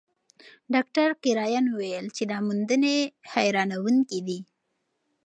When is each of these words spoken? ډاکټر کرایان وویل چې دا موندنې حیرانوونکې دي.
ډاکټر 0.73 1.07
کرایان 1.23 1.65
وویل 1.69 2.05
چې 2.15 2.23
دا 2.31 2.37
موندنې 2.47 2.95
حیرانوونکې 3.31 4.19
دي. 4.27 4.39